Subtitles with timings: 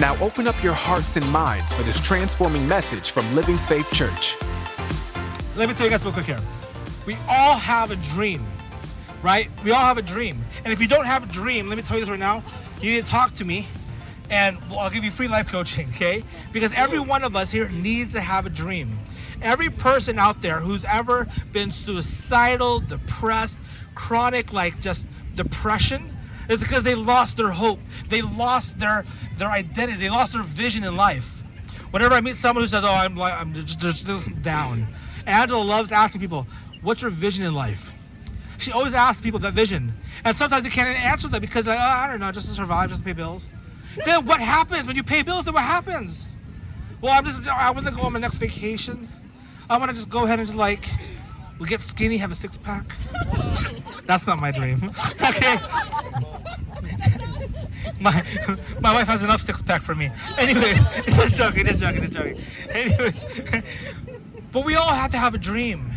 [0.00, 4.36] Now open up your hearts and minds for this transforming message from Living Faith Church.
[5.56, 6.38] Let me tell you guys real quick here.
[7.04, 8.46] We all have a dream,
[9.24, 9.50] right?
[9.64, 10.40] We all have a dream.
[10.62, 12.44] And if you don't have a dream, let me tell you this right now,
[12.80, 13.66] you need to talk to me
[14.30, 16.22] and I'll give you free life coaching, okay?
[16.52, 19.00] Because every one of us here needs to have a dream.
[19.42, 23.58] Every person out there who's ever been suicidal, depressed,
[23.96, 26.16] chronic, like just depression,
[26.48, 27.78] is because they lost their hope.
[28.08, 29.04] They lost their
[29.36, 29.98] their identity.
[29.98, 31.42] They lost their vision in life.
[31.90, 34.86] Whenever I meet someone who says, "Oh, I'm like I'm just, just, down,"
[35.26, 36.46] Angela loves asking people,
[36.82, 37.90] "What's your vision in life?"
[38.58, 39.92] She always asks people that vision,
[40.24, 42.88] and sometimes they can't answer that because like, oh, I don't know, just to survive,
[42.88, 43.50] just to pay bills.
[44.04, 45.44] then what happens when you pay bills?
[45.44, 46.34] Then what happens?
[47.00, 49.06] Well, I'm just I want to go on my next vacation.
[49.70, 50.88] I want to just go ahead and just like
[51.60, 52.84] we get skinny, have a six pack.
[54.06, 54.90] That's not my dream.
[55.22, 55.58] okay
[58.00, 58.24] my
[58.80, 60.10] my wife has enough six pack for me.
[60.38, 62.40] Anyways, just joking, just joking, just joking.
[62.70, 63.24] Anyways,
[64.52, 65.90] but we all have to have a dream.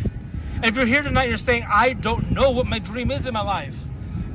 [0.62, 3.42] If you're here tonight, you're saying, I don't know what my dream is in my
[3.42, 3.74] life.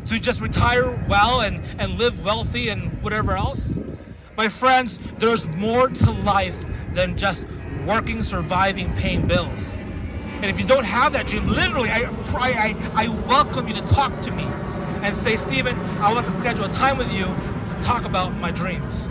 [0.08, 3.80] To just retire well and, and live wealthy and whatever else.
[4.38, 7.46] My friends, there's more to life than just
[7.86, 9.80] working, surviving, paying bills.
[10.42, 14.20] And if you don't have that dream, literally, I, I, I welcome you to talk
[14.22, 17.26] to me and say, Stephen, I like to schedule a time with you
[17.84, 19.08] talk about my dreams.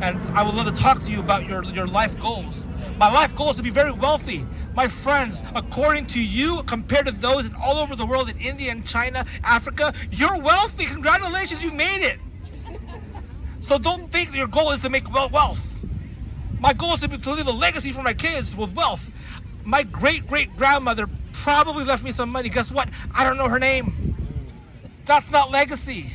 [0.00, 2.66] And I would love to talk to you about your, your life goals.
[2.98, 4.46] My life goal is to be very wealthy.
[4.74, 8.70] My friends, according to you, compared to those in all over the world, in India
[8.70, 10.86] and China, Africa, you're wealthy.
[10.86, 12.18] Congratulations, you made it.
[13.60, 15.64] So don't think your goal is to make wealth.
[16.60, 19.10] My goal is to, be, to leave a legacy for my kids with wealth.
[19.64, 22.48] My great great grandmother probably left me some money.
[22.48, 22.88] Guess what?
[23.14, 24.16] I don't know her name.
[25.06, 26.12] That's not legacy.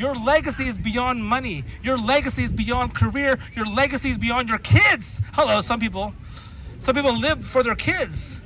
[0.00, 1.62] Your legacy is beyond money.
[1.82, 3.38] Your legacy is beyond career.
[3.54, 5.20] Your legacy is beyond your kids.
[5.34, 6.14] Hello, some people.
[6.78, 8.40] Some people live for their kids.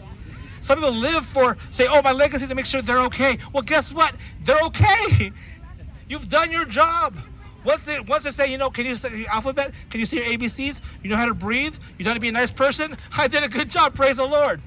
[0.63, 3.39] Some people live for, say, oh, my legacy to make sure they're okay.
[3.53, 4.17] Well, guess what?
[4.43, 5.31] They're okay.
[6.09, 7.15] You've done your job.
[7.63, 9.71] Once they, once they say, you know, can you say the alphabet?
[9.91, 10.81] Can you see your ABCs?
[11.05, 11.77] You know how to breathe?
[11.99, 12.97] You know how to be a nice person?
[13.17, 13.95] I did a good job.
[13.95, 14.61] Praise the Lord.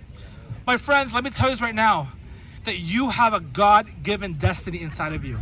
[0.65, 2.13] My friends, let me tell you this right now
[2.63, 5.37] that you have a God given destiny inside of you.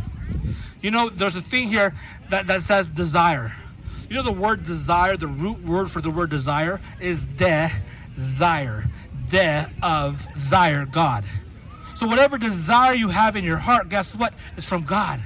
[0.80, 1.94] You know, there's a thing here
[2.30, 3.52] that, that says desire.
[4.08, 8.84] You know, the word desire, the root word for the word desire is desire.
[9.28, 11.24] De of desire, God.
[11.96, 14.32] So, whatever desire you have in your heart, guess what?
[14.56, 15.20] It's from God.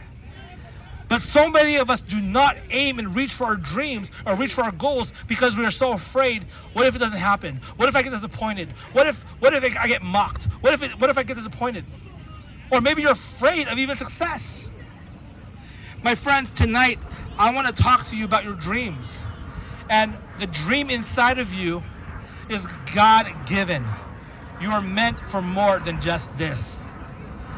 [1.11, 4.55] But so many of us do not aim and reach for our dreams or reach
[4.55, 6.45] for our goals because we are so afraid.
[6.73, 7.61] What if it doesn't happen?
[7.77, 8.69] What if I get disappointed?
[8.93, 10.45] What if what if I get mocked?
[10.61, 11.85] What if it, what if I get disappointed?
[12.71, 14.60] Or maybe you're afraid of even success.
[16.03, 16.99] My friends, tonight
[17.39, 19.21] I want to talk to you about your dreams.
[19.91, 21.83] And the dream inside of you
[22.49, 23.85] is God given.
[24.63, 26.89] You are meant for more than just this.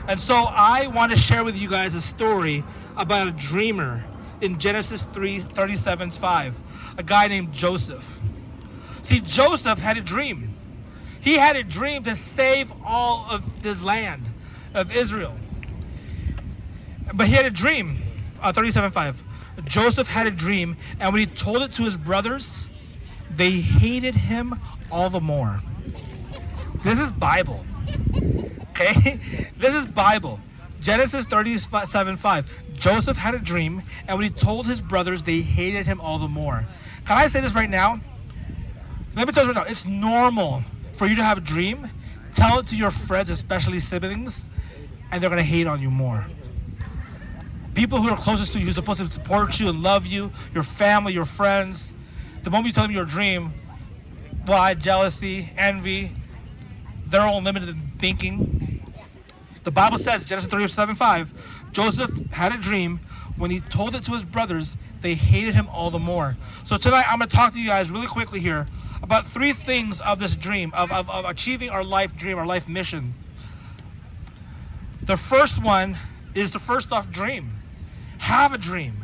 [0.09, 2.65] And so I want to share with you guys a story
[2.97, 4.03] about a dreamer
[4.41, 6.61] in Genesis 3 37 5,
[6.99, 8.21] a guy named Joseph.
[9.03, 10.53] See, Joseph had a dream.
[11.21, 14.27] He had a dream to save all of his land,
[14.75, 15.37] of Israel.
[17.15, 18.02] But he had a dream,
[18.43, 19.23] uh, 37 5.
[19.65, 22.65] Joseph had a dream, and when he told it to his brothers,
[23.31, 24.59] they hated him
[24.91, 25.61] all the more.
[26.83, 27.65] This is Bible.
[28.71, 29.19] Okay?
[29.63, 30.41] This is Bible.
[30.81, 32.51] Genesis 37 5.
[32.81, 36.27] Joseph had a dream, and when he told his brothers, they hated him all the
[36.27, 36.65] more.
[37.07, 38.01] Can I say this right now?
[39.15, 40.65] Let me tell you right now, it's normal
[40.95, 41.89] for you to have a dream,
[42.35, 44.49] tell it to your friends, especially siblings,
[45.13, 46.27] and they're gonna hate on you more.
[47.75, 50.63] People who are closest to you, who's supposed to support you and love you, your
[50.63, 51.95] family, your friends,
[52.43, 53.53] the moment you tell them your dream,
[54.45, 56.13] why jealousy, envy,
[57.07, 58.83] they're all limited in thinking.
[59.65, 61.35] The Bible says, Genesis 37 5,
[61.73, 63.01] Joseph had a dream.
[63.37, 66.37] When he told it to his brothers, they hated him all the more.
[66.65, 68.67] So tonight I'm going to talk to you guys really quickly here
[69.03, 72.69] about three things of this dream, of, of, of achieving our life dream, our life
[72.69, 73.15] mission.
[75.03, 75.97] The first one
[76.35, 77.51] is the first off dream.
[78.23, 78.95] Have a dream.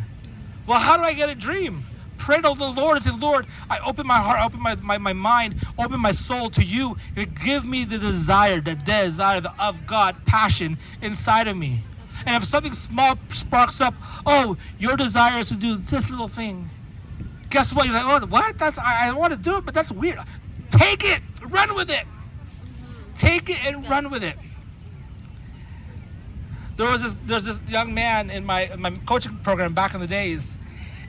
[0.67, 1.85] Well, how do I get a dream?
[2.29, 4.99] pray to the Lord and say, Lord, I open my heart, I open my, my,
[4.99, 6.99] my mind, open my soul to you.
[7.17, 11.81] And give me the desire, the desire of God, passion inside of me.
[12.26, 13.94] And if something small sparks up,
[14.26, 16.69] oh, your desire is to do this little thing.
[17.49, 17.87] Guess what?
[17.87, 18.59] You're like, oh, what?
[18.59, 20.19] That's I, I want to do it, but that's weird.
[20.70, 22.05] Take it, run with it.
[23.17, 24.37] Take it and run with it.
[26.78, 30.06] There was this there's this young man in my my coaching program back in the
[30.06, 30.56] days,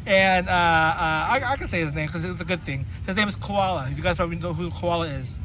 [0.04, 2.88] and uh, uh, I, I, can say his name because it's a good thing.
[3.06, 3.88] His name is Koala.
[3.92, 5.38] If you guys probably know who Koala is,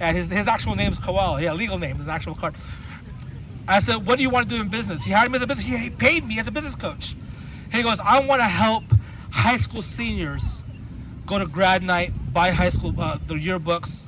[0.00, 1.40] and his his actual name is Koala.
[1.40, 2.56] Yeah, legal name, his actual card.
[3.68, 5.46] I said, "What do you want to do in business?" He hired me as a
[5.46, 5.64] business.
[5.64, 7.14] He paid me as a business coach.
[7.70, 8.82] he goes, "I want to help
[9.30, 10.60] high school seniors
[11.24, 14.06] go to grad night, buy high school uh, their yearbooks,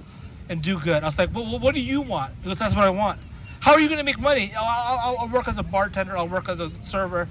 [0.48, 2.86] and do good." I was like, "Well, what do you want?" He goes, "That's what
[2.86, 3.20] I want."
[3.60, 4.52] How are you going to make money?
[4.58, 6.16] I'll, I'll, I'll, work as a bartender.
[6.16, 7.28] I'll work as a server.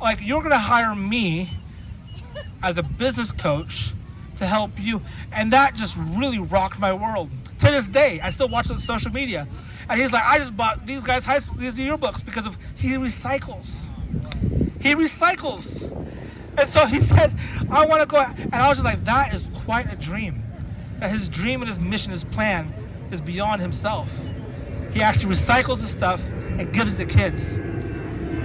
[0.00, 1.50] Like you're going to hire me
[2.62, 3.92] as a business coach
[4.38, 5.02] to help you,
[5.32, 7.30] and that just really rocked my world.
[7.60, 9.46] To this day, I still watch on social media.
[9.88, 12.90] And he's like, I just bought these guys high school, these yearbooks because of he
[12.90, 13.84] recycles.
[14.80, 15.82] He recycles.
[16.58, 17.34] And so he said,
[17.70, 18.18] I want to go.
[18.18, 20.42] And I was just like, that is quite a dream.
[21.00, 22.72] That his dream and his mission, his plan
[23.10, 24.08] is beyond himself.
[24.96, 27.52] He actually recycles the stuff and gives it to kids.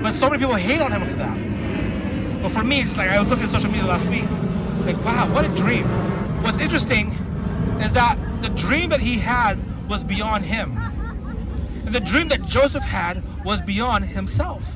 [0.01, 2.41] But so many people hate on him for that.
[2.41, 4.25] But for me, it's like I was looking at social media last week.
[4.85, 5.85] Like, wow, what a dream.
[6.43, 7.11] What's interesting
[7.81, 10.77] is that the dream that he had was beyond him.
[11.85, 14.69] And the dream that Joseph had was beyond himself.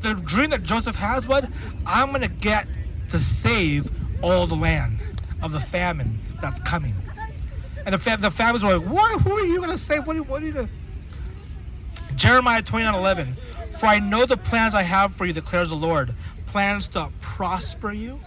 [0.00, 1.44] The dream that Joseph has was,
[1.86, 2.66] I'm going to get
[3.12, 3.88] to save
[4.24, 4.98] all the land
[5.40, 6.96] of the famine that's coming.
[7.84, 9.20] And the, fam- the families were like, what?
[9.20, 10.04] Who are you going to save?
[10.04, 10.72] What are you, what are you going to...
[12.16, 13.36] Jeremiah 29, 11.
[13.78, 16.14] For I know the plans I have for you, declares the Lord.
[16.46, 18.18] Plans to prosper you,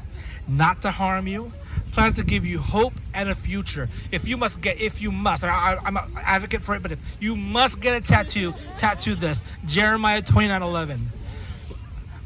[0.48, 1.52] not to harm you,
[1.92, 3.90] plans to give you hope and a future.
[4.12, 7.00] If you must get, if you must, I, am an advocate for it, but if
[7.20, 9.42] you must get a tattoo, tattoo this.
[9.66, 11.12] Jeremiah 29 11.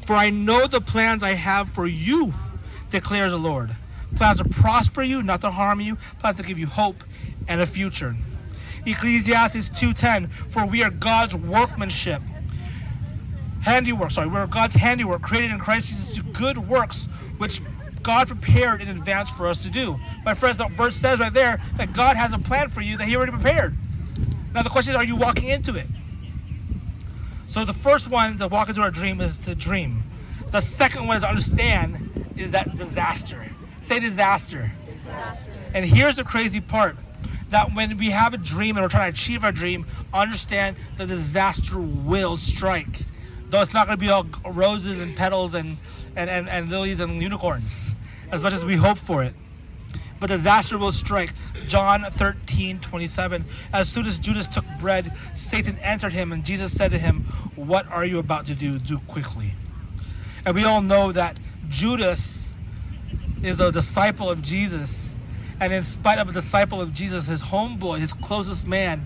[0.04, 2.34] For I know the plans I have for you,
[2.90, 3.74] declares the Lord.
[4.16, 7.02] Plans to prosper you, not to harm you, plans to give you hope
[7.48, 8.14] and a future.
[8.86, 12.22] Ecclesiastes 2:10 For we are God's workmanship.
[13.62, 17.08] Handiwork, sorry, we're God's handiwork, created in Christ Jesus to good works,
[17.38, 17.62] which
[18.02, 19.98] God prepared in advance for us to do.
[20.24, 23.08] My friends, the verse says right there that God has a plan for you that
[23.08, 23.74] He already prepared.
[24.52, 25.86] Now the question is, are you walking into it?
[27.46, 30.02] So the first one to walk into our dream is to dream.
[30.50, 33.44] The second one to understand is that disaster.
[33.80, 34.70] Say disaster.
[34.86, 35.52] disaster.
[35.72, 36.96] And here's the crazy part
[37.50, 41.06] that when we have a dream and we're trying to achieve our dream, understand the
[41.06, 43.00] disaster will strike.
[43.50, 45.76] Though it's not going to be all roses and petals and,
[46.16, 47.94] and, and, and lilies and unicorns
[48.32, 49.34] as much as we hope for it.
[50.20, 51.32] But disaster will strike.
[51.68, 53.44] John 13, 27.
[53.72, 57.24] As soon as Judas took bread, Satan entered him, and Jesus said to him,
[57.56, 58.78] What are you about to do?
[58.78, 59.52] Do quickly.
[60.46, 61.38] And we all know that
[61.68, 62.48] Judas
[63.42, 65.13] is a disciple of Jesus.
[65.60, 69.04] And in spite of a disciple of Jesus, his homeboy, his closest man,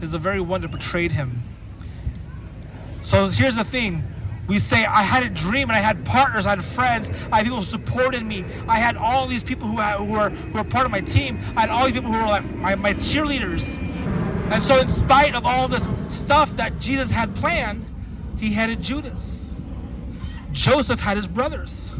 [0.00, 1.42] is the very one that betrayed him.
[3.02, 4.04] So here's the thing
[4.46, 7.44] we say, I had a dream and I had partners, I had friends, I had
[7.44, 8.44] people who supported me.
[8.68, 11.40] I had all these people who, who, were, who were part of my team.
[11.56, 13.76] I had all these people who were like my, my cheerleaders.
[14.52, 17.84] And so, in spite of all this stuff that Jesus had planned,
[18.38, 19.52] he had a Judas.
[20.52, 21.90] Joseph had his brothers.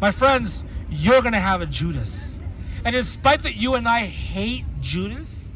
[0.00, 2.33] My friends, you're going to have a Judas.
[2.84, 5.48] And in spite that you and I hate Judas,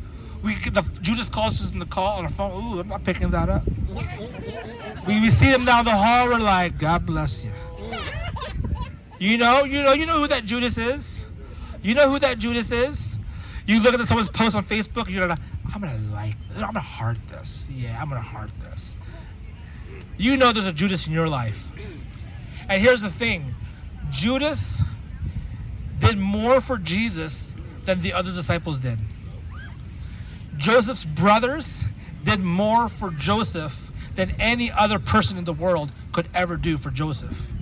[0.42, 2.52] we the Judas calls us in the call on our phone.
[2.52, 3.62] Ooh, I'm not picking that up.
[5.06, 6.28] We, we see him down the hall.
[6.28, 7.50] We're like, God bless you.
[9.18, 11.24] You know, you know, you know who that Judas is.
[11.82, 13.16] You know who that Judas is.
[13.66, 15.08] You look at someone's post on Facebook.
[15.10, 15.38] You're like,
[15.74, 17.66] I'm gonna like, I'm gonna heart this.
[17.70, 18.96] Yeah, I'm gonna heart this.
[20.16, 21.66] You know, there's a Judas in your life.
[22.68, 23.54] And here's the thing,
[24.10, 24.80] Judas
[26.00, 27.52] did more for Jesus
[27.84, 28.98] than the other disciples did.
[30.56, 31.82] Joseph's brothers
[32.24, 36.90] did more for Joseph than any other person in the world could ever do for
[36.90, 37.52] Joseph.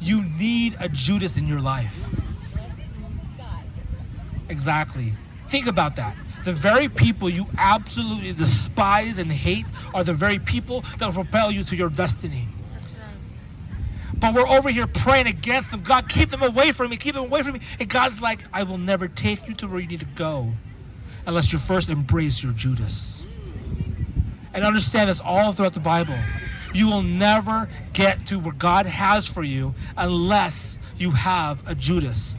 [0.00, 2.08] You need a Judas in your life.
[4.48, 5.12] Exactly.
[5.48, 6.16] Think about that.
[6.44, 11.50] The very people you absolutely despise and hate are the very people that will propel
[11.50, 12.46] you to your destiny.
[14.20, 15.82] But we're over here praying against them.
[15.82, 16.96] God, keep them away from me.
[16.96, 17.60] Keep them away from me.
[17.78, 20.52] And God's like, I will never take you to where you need to go
[21.26, 23.24] unless you first embrace your Judas.
[24.52, 26.16] And understand this all throughout the Bible.
[26.74, 32.38] You will never get to where God has for you unless you have a Judas.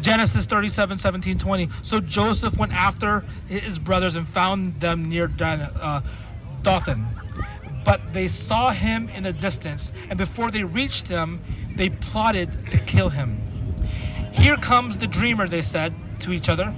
[0.00, 1.68] Genesis 37, 17, 20.
[1.82, 6.00] So Joseph went after his brothers and found them near uh,
[6.62, 7.06] Dothan.
[7.86, 11.40] But they saw him in the distance, and before they reached him,
[11.76, 13.40] they plotted to kill him.
[14.32, 16.74] Here comes the dreamer, they said to each other.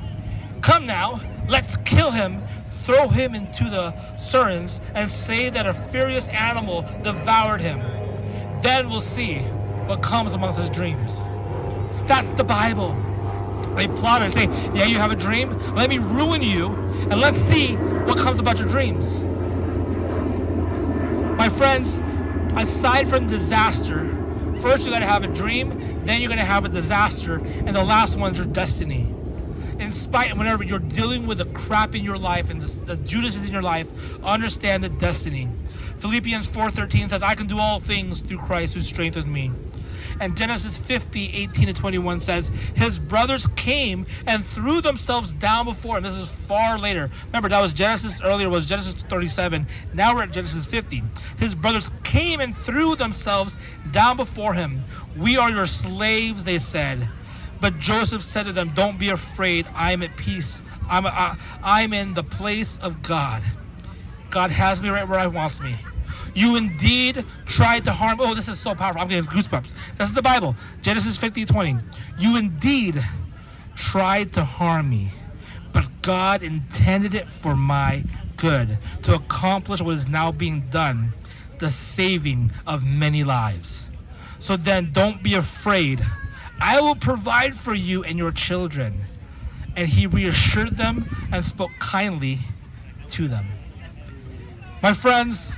[0.60, 2.42] Come now, let's kill him,
[2.82, 7.80] throw him into the surins, and say that a furious animal devoured him.
[8.60, 9.38] Then we'll see
[9.86, 11.24] what comes amongst his dreams.
[12.06, 12.92] That's the Bible.
[13.76, 15.58] They plot and say, Yeah, you have a dream?
[15.74, 16.66] Let me ruin you,
[17.10, 19.24] and let's see what comes about your dreams.
[21.38, 22.02] My friends,
[22.56, 24.04] aside from disaster,
[24.60, 28.18] first you gotta have a dream, then you're gonna have a disaster, and the last
[28.18, 29.06] one's your destiny.
[29.78, 33.38] In spite, whenever you're dealing with the crap in your life and the, the Judas
[33.46, 33.88] in your life,
[34.24, 35.48] understand the destiny.
[35.98, 39.52] Philippians 4:13 says, "I can do all things through Christ who strengthens me."
[40.20, 45.98] And Genesis 50, 18 to 21 says, His brothers came and threw themselves down before
[45.98, 46.02] him.
[46.02, 47.10] This is far later.
[47.26, 49.66] Remember, that was Genesis earlier, was Genesis 37.
[49.94, 51.02] Now we're at Genesis 50.
[51.38, 53.56] His brothers came and threw themselves
[53.92, 54.82] down before him.
[55.16, 57.08] We are your slaves, they said.
[57.60, 59.66] But Joseph said to them, Don't be afraid.
[59.74, 60.62] I am at peace.
[60.90, 63.42] I'm, a, I, I'm in the place of God.
[64.30, 65.74] God has me right where He wants me.
[66.34, 68.18] You indeed tried to harm.
[68.20, 69.02] Oh, this is so powerful.
[69.02, 69.74] I'm getting goosebumps.
[69.96, 70.54] This is the Bible.
[70.82, 71.76] Genesis 50 20.
[72.18, 73.02] You indeed
[73.76, 75.10] tried to harm me,
[75.72, 78.04] but God intended it for my
[78.36, 81.12] good to accomplish what is now being done
[81.58, 83.86] the saving of many lives.
[84.38, 86.04] So then don't be afraid.
[86.60, 88.94] I will provide for you and your children.
[89.76, 92.38] And he reassured them and spoke kindly
[93.10, 93.46] to them.
[94.82, 95.56] My friends,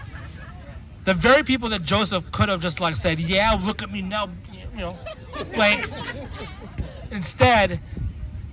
[1.10, 4.28] the very people that Joseph could have just like said, "Yeah, look at me now,"
[4.72, 4.96] you know,
[5.54, 5.90] blank.
[7.10, 7.80] Instead,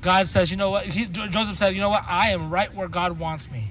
[0.01, 2.03] God says, "You know what?" He, Joseph said, "You know what?
[2.07, 3.69] I am right where God wants me,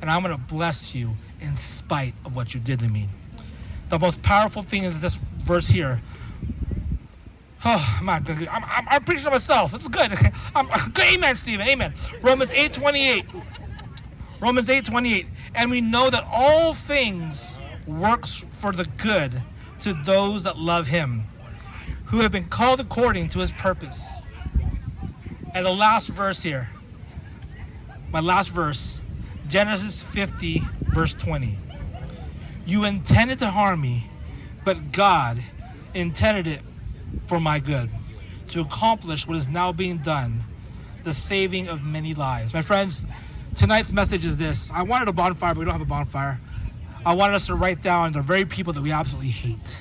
[0.00, 3.08] and I'm going to bless you in spite of what you did to me."
[3.90, 6.00] The most powerful thing is this verse here.
[7.66, 8.48] Oh, my God.
[8.50, 9.74] I'm, I'm, I'm preaching to myself.
[9.74, 10.12] It's good.
[10.54, 11.68] I'm, amen, Stephen.
[11.68, 11.92] Amen.
[12.22, 13.26] Romans 8 28.
[14.40, 15.26] Romans 8 28.
[15.56, 17.57] And we know that all things
[17.88, 19.42] works for the good
[19.80, 21.24] to those that love him,
[22.06, 24.22] who have been called according to his purpose.
[25.54, 26.68] And the last verse here,
[28.10, 29.00] my last verse,
[29.48, 30.62] Genesis 50,
[30.94, 31.58] verse 20.
[32.66, 34.06] You intended to harm me,
[34.64, 35.38] but God
[35.94, 36.60] intended it
[37.26, 37.88] for my good,
[38.48, 40.42] to accomplish what is now being done,
[41.04, 42.52] the saving of many lives.
[42.52, 43.04] My friends,
[43.54, 44.70] tonight's message is this.
[44.72, 46.40] I wanted a bonfire, but we don't have a bonfire.
[47.08, 49.80] I wanted us to write down the very people that we absolutely hate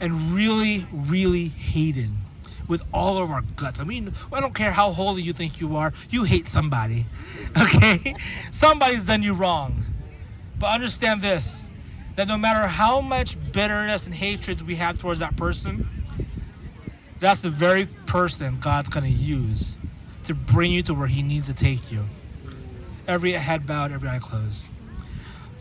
[0.00, 2.10] and really, really hated
[2.66, 3.78] with all of our guts.
[3.78, 7.06] I mean, I don't care how holy you think you are, you hate somebody.
[7.56, 8.16] Okay?
[8.50, 9.84] Somebody's done you wrong.
[10.58, 11.68] But understand this
[12.16, 15.86] that no matter how much bitterness and hatred we have towards that person,
[17.20, 19.76] that's the very person God's going to use
[20.24, 22.04] to bring you to where He needs to take you.
[23.06, 24.66] Every head bowed, every eye closed.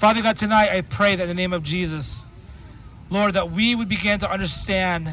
[0.03, 2.27] Father God, tonight I pray that in the name of Jesus,
[3.09, 5.09] Lord, that we would begin to understand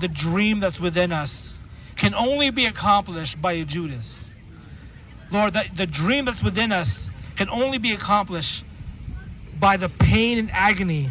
[0.00, 1.58] the dream that's within us
[1.96, 4.24] can only be accomplished by a Judas.
[5.30, 8.64] Lord, that the dream that's within us can only be accomplished
[9.60, 11.10] by the pain and agony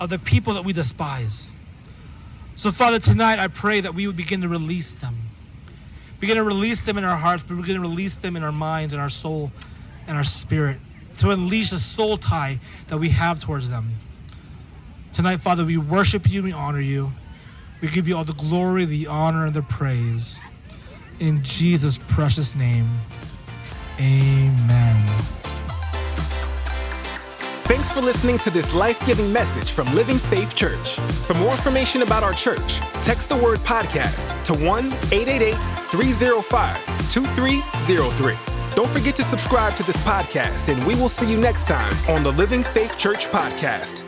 [0.00, 1.48] of the people that we despise.
[2.56, 5.14] So, Father, tonight I pray that we would begin to release them.
[6.18, 8.94] Begin to release them in our hearts, but going to release them in our minds
[8.94, 9.52] and our soul
[10.08, 10.78] and our spirit
[11.18, 13.90] to unleash the soul tie that we have towards them.
[15.12, 17.10] Tonight, Father, we worship you, we honor you.
[17.80, 20.40] We give you all the glory, the honor, and the praise.
[21.20, 22.88] In Jesus' precious name,
[23.98, 25.22] amen.
[27.60, 30.94] Thanks for listening to this life giving message from Living Faith Church.
[31.26, 35.54] For more information about our church, text the word podcast to 1 888
[35.90, 38.55] 305 2303.
[38.76, 42.22] Don't forget to subscribe to this podcast, and we will see you next time on
[42.22, 44.04] the Living Faith Church podcast.